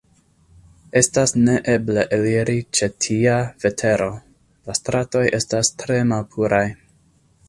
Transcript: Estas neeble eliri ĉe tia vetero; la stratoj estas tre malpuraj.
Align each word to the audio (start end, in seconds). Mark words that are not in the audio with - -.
Estas 0.99 1.33
neeble 1.47 2.05
eliri 2.17 2.55
ĉe 2.79 2.89
tia 3.07 3.35
vetero; 3.65 4.07
la 4.71 4.77
stratoj 4.79 5.23
estas 5.41 5.71
tre 5.83 5.99
malpuraj. 6.13 6.67